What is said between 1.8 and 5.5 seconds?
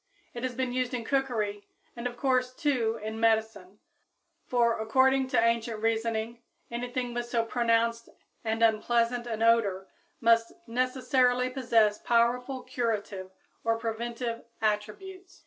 and of course, too, in medicine; for, according to